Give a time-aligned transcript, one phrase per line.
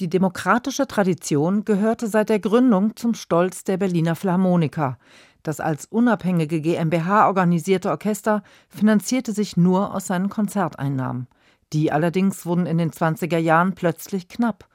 [0.00, 4.96] Die demokratische Tradition gehörte seit der Gründung zum Stolz der Berliner Philharmoniker.
[5.42, 11.28] Das als unabhängige GmbH organisierte Orchester finanzierte sich nur aus seinen Konzerteinnahmen.
[11.74, 14.66] Die allerdings wurden in den 20er Jahren plötzlich knapp.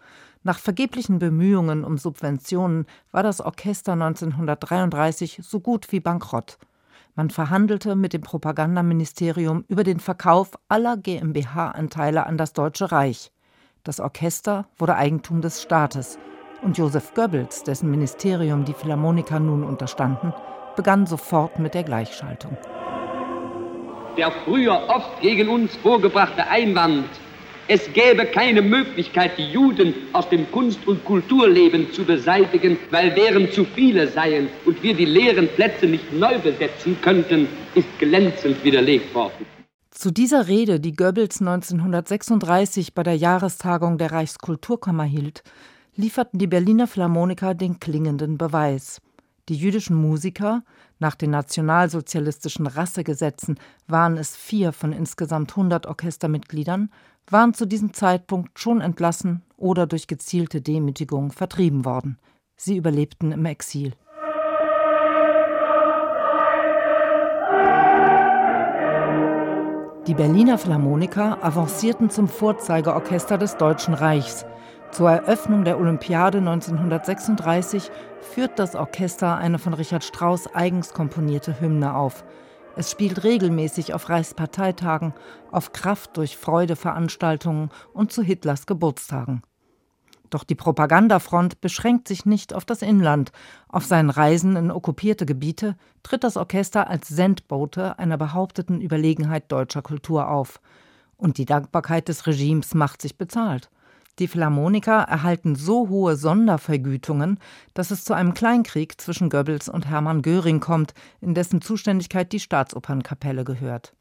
[0.44, 6.60] Nach vergeblichen Bemühungen um Subventionen war das Orchester 1933 so gut wie bankrott.
[7.16, 13.32] Man verhandelte mit dem Propagandaministerium über den Verkauf aller GmbH-Anteile an das Deutsche Reich.
[13.86, 16.18] Das Orchester wurde Eigentum des Staates
[16.64, 20.34] und Joseph Goebbels, dessen Ministerium die Philharmoniker nun unterstanden,
[20.76, 22.58] begann sofort mit der Gleichschaltung.
[24.18, 27.06] Der früher oft gegen uns vorgebrachte Einwand,
[27.68, 33.52] es gäbe keine Möglichkeit, die Juden aus dem Kunst- und Kulturleben zu beseitigen, weil deren
[33.52, 39.14] zu viele seien und wir die leeren Plätze nicht neu besetzen könnten, ist glänzend widerlegt
[39.14, 39.46] worden.
[39.96, 45.42] Zu dieser Rede, die Goebbels 1936 bei der Jahrestagung der Reichskulturkammer hielt,
[45.96, 49.02] lieferten die Berliner Philharmoniker den klingenden Beweis.
[49.48, 50.64] Die jüdischen Musiker,
[51.00, 56.92] nach den nationalsozialistischen Rassegesetzen waren es vier von insgesamt 100 Orchestermitgliedern,
[57.30, 62.20] waren zu diesem Zeitpunkt schon entlassen oder durch gezielte Demütigung vertrieben worden.
[62.58, 63.94] Sie überlebten im Exil.
[70.08, 74.46] Die Berliner Philharmoniker avancierten zum Vorzeigeorchester des Deutschen Reichs.
[74.92, 77.90] Zur Eröffnung der Olympiade 1936
[78.22, 82.24] führt das Orchester eine von Richard Strauss eigens komponierte Hymne auf.
[82.76, 85.16] Es spielt regelmäßig auf Reichsparteitagen,
[85.52, 89.42] auf Kraft durch Freude Veranstaltungen und zu Hitlers Geburtstagen.
[90.30, 93.32] Doch die Propagandafront beschränkt sich nicht auf das Inland.
[93.68, 99.82] Auf seinen Reisen in okkupierte Gebiete tritt das Orchester als Sendbote einer behaupteten Überlegenheit deutscher
[99.82, 100.60] Kultur auf.
[101.18, 103.70] Und die Dankbarkeit des Regimes macht sich bezahlt.
[104.20, 107.38] Die Philharmoniker erhalten so hohe Sondervergütungen,
[107.74, 112.40] dass es zu einem Kleinkrieg zwischen Goebbels und Hermann Göring kommt, in dessen Zuständigkeit die
[112.40, 113.94] Staatsopernkapelle gehört.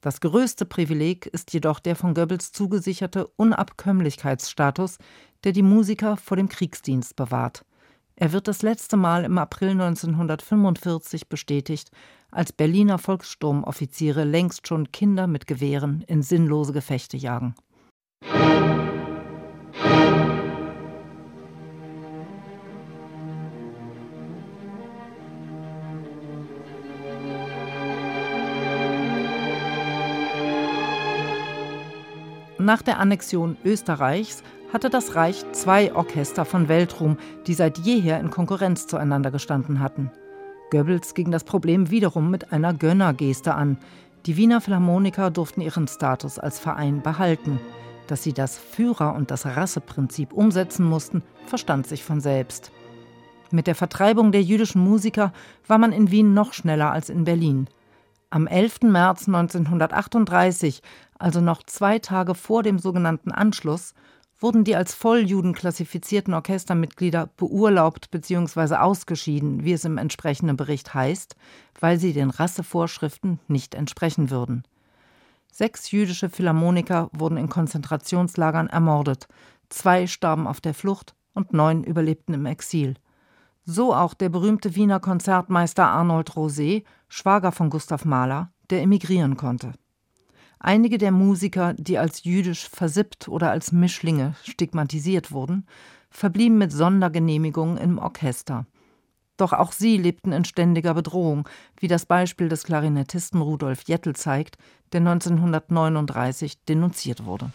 [0.00, 4.98] Das größte Privileg ist jedoch der von Goebbels zugesicherte Unabkömmlichkeitsstatus,
[5.44, 7.64] der die Musiker vor dem Kriegsdienst bewahrt.
[8.16, 11.90] Er wird das letzte Mal im April 1945 bestätigt,
[12.30, 17.54] als Berliner Volkssturmoffiziere längst schon Kinder mit Gewehren in sinnlose Gefechte jagen.
[32.58, 38.30] Nach der Annexion Österreichs hatte das Reich zwei Orchester von Weltruhm, die seit jeher in
[38.30, 40.10] Konkurrenz zueinander gestanden hatten.
[40.70, 43.76] Goebbels ging das Problem wiederum mit einer Gönnergeste an.
[44.24, 47.60] Die Wiener Philharmoniker durften ihren Status als Verein behalten.
[48.06, 52.72] Dass sie das Führer- und das Rasseprinzip umsetzen mussten, verstand sich von selbst.
[53.50, 55.34] Mit der Vertreibung der jüdischen Musiker
[55.66, 57.68] war man in Wien noch schneller als in Berlin.
[58.30, 58.84] Am 11.
[58.84, 60.80] März 1938,
[61.18, 63.92] also noch zwei Tage vor dem sogenannten Anschluss,
[64.42, 68.74] wurden die als Volljuden klassifizierten Orchestermitglieder beurlaubt bzw.
[68.76, 71.36] ausgeschieden, wie es im entsprechenden Bericht heißt,
[71.78, 74.64] weil sie den Rassevorschriften nicht entsprechen würden.
[75.52, 79.28] Sechs jüdische Philharmoniker wurden in Konzentrationslagern ermordet,
[79.68, 82.94] zwei starben auf der Flucht und neun überlebten im Exil.
[83.64, 89.72] So auch der berühmte Wiener Konzertmeister Arnold Rosé, Schwager von Gustav Mahler, der emigrieren konnte.
[90.64, 95.66] Einige der Musiker, die als jüdisch versippt oder als Mischlinge stigmatisiert wurden,
[96.08, 98.66] verblieben mit Sondergenehmigungen im Orchester.
[99.36, 101.48] Doch auch sie lebten in ständiger Bedrohung,
[101.80, 104.56] wie das Beispiel des Klarinettisten Rudolf Jettel zeigt,
[104.92, 107.50] der 1939 denunziert wurde.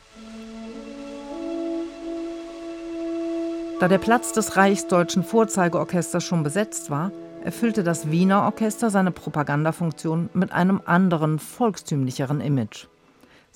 [3.80, 10.30] Da der Platz des Reichsdeutschen Vorzeigeorchesters schon besetzt war, erfüllte das Wiener Orchester seine Propagandafunktion
[10.34, 12.88] mit einem anderen, volkstümlicheren Image.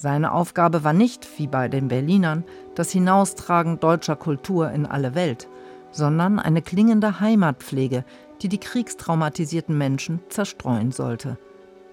[0.01, 5.47] Seine Aufgabe war nicht, wie bei den Berlinern, das Hinaustragen deutscher Kultur in alle Welt,
[5.91, 8.03] sondern eine klingende Heimatpflege,
[8.41, 11.37] die die kriegstraumatisierten Menschen zerstreuen sollte.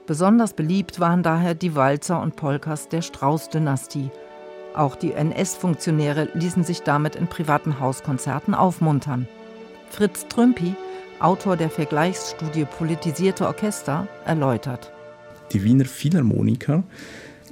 [0.06, 4.10] Besonders beliebt waren daher die Walzer und Polkas der Strauß-Dynastie.
[4.74, 9.28] Auch die NS-Funktionäre ließen sich damit in privaten Hauskonzerten aufmuntern.
[9.90, 10.74] Fritz Trümpi,
[11.20, 14.92] Autor der Vergleichsstudie Politisierte Orchester, erläutert.
[15.52, 16.84] Die Wiener Philharmoniker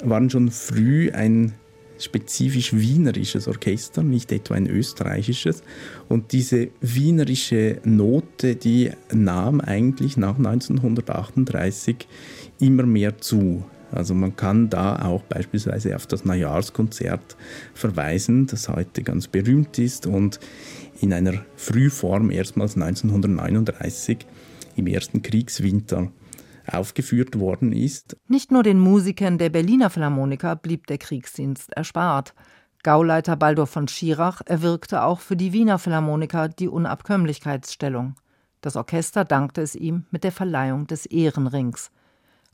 [0.04, 1.54] waren schon früh ein
[1.98, 5.62] spezifisch wienerisches Orchester, nicht etwa ein österreichisches.
[6.08, 12.06] Und diese wienerische Note, die nahm eigentlich nach 1938
[12.60, 13.64] immer mehr zu.
[13.93, 17.37] Also man kann da auch beispielsweise auf das Neujahrskonzert
[17.72, 20.40] verweisen, das heute ganz berühmt ist und
[21.00, 24.19] in einer Frühform erstmals 1939
[24.76, 26.10] im ersten Kriegswinter
[26.73, 28.17] aufgeführt worden ist.
[28.29, 32.35] Nicht nur den Musikern der Berliner Philharmoniker blieb der Kriegsdienst erspart.
[32.83, 38.15] Gauleiter Baldur von Schirach erwirkte auch für die Wiener Philharmoniker die Unabkömmlichkeitsstellung.
[38.61, 41.91] Das Orchester dankte es ihm mit der Verleihung des Ehrenrings.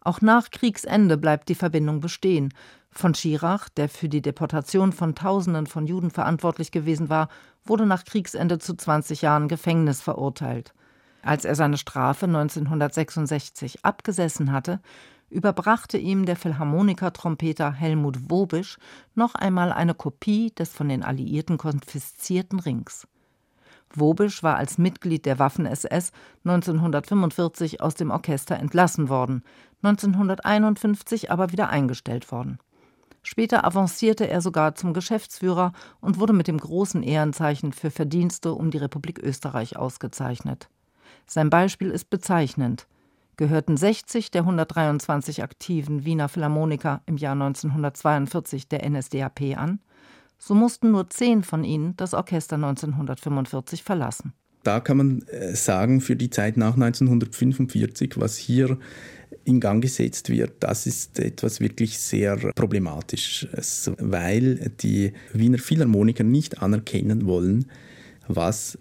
[0.01, 2.53] Auch nach Kriegsende bleibt die Verbindung bestehen.
[2.91, 7.29] Von Schirach, der für die Deportation von Tausenden von Juden verantwortlich gewesen war,
[7.65, 10.75] wurde nach Kriegsende zu 20 Jahren Gefängnis verurteilt.
[11.23, 14.81] Als er seine Strafe 1966 abgesessen hatte,
[15.31, 18.79] überbrachte ihm der Philharmoniker-Trompeter Helmut Wobisch
[19.15, 23.07] noch einmal eine Kopie des von den Alliierten konfiszierten Rings.
[23.95, 26.13] Wobisch war als Mitglied der Waffen-SS
[26.45, 29.43] 1945 aus dem Orchester entlassen worden,
[29.83, 32.59] 1951 aber wieder eingestellt worden.
[33.23, 38.71] Später avancierte er sogar zum Geschäftsführer und wurde mit dem großen Ehrenzeichen für Verdienste um
[38.71, 40.69] die Republik Österreich ausgezeichnet.
[41.27, 42.87] Sein Beispiel ist bezeichnend.
[43.37, 49.81] Gehörten 60 der 123 aktiven Wiener Philharmoniker im Jahr 1942 der NSDAP an,
[50.39, 54.33] so mussten nur zehn von ihnen das Orchester 1945 verlassen.
[54.65, 58.79] Da kann man äh, sagen, für die Zeit nach 1945, was hier
[59.45, 66.63] in Gang gesetzt wird, das ist etwas wirklich sehr Problematisches, weil die Wiener Philharmoniker nicht
[66.63, 67.67] anerkennen wollen,
[68.29, 68.79] was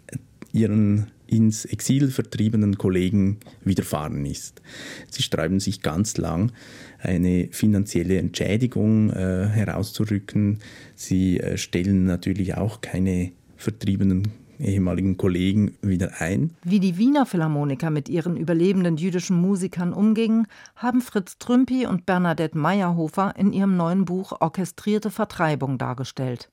[0.52, 4.62] ihren ins Exil vertriebenen Kollegen widerfahren ist.
[5.10, 6.52] Sie streiben sich ganz lang,
[7.00, 10.60] eine finanzielle Entschädigung äh, herauszurücken.
[10.96, 14.28] Sie äh, stellen natürlich auch keine vertriebenen
[14.60, 16.52] ehemaligen Kollegen wieder ein.
[16.64, 22.58] Wie die Wiener Philharmoniker mit ihren überlebenden jüdischen Musikern umgingen, haben Fritz Trümpi und Bernadette
[22.58, 26.50] Meyerhofer in ihrem neuen Buch Orchestrierte Vertreibung dargestellt.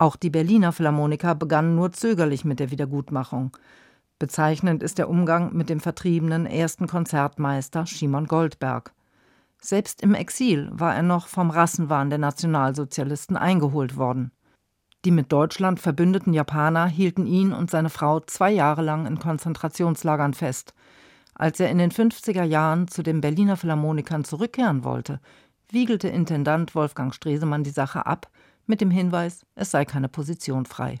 [0.00, 3.54] Auch die Berliner Philharmoniker begannen nur zögerlich mit der Wiedergutmachung.
[4.18, 8.94] Bezeichnend ist der Umgang mit dem vertriebenen ersten Konzertmeister Schimon Goldberg.
[9.60, 14.32] Selbst im Exil war er noch vom Rassenwahn der Nationalsozialisten eingeholt worden.
[15.04, 20.32] Die mit Deutschland verbündeten Japaner hielten ihn und seine Frau zwei Jahre lang in Konzentrationslagern
[20.32, 20.72] fest.
[21.34, 25.20] Als er in den 50er Jahren zu den Berliner Philharmonikern zurückkehren wollte,
[25.68, 28.30] wiegelte Intendant Wolfgang Stresemann die Sache ab
[28.70, 30.98] mit dem Hinweis, es sei keine Position frei.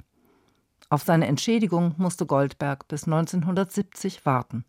[0.90, 4.66] Auf seine Entschädigung musste Goldberg bis 1970 warten.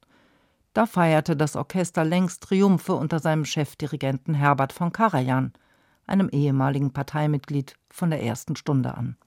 [0.74, 5.52] Da feierte das Orchester längst Triumphe unter seinem Chefdirigenten Herbert von Karajan,
[6.08, 9.18] einem ehemaligen Parteimitglied von der ersten Stunde an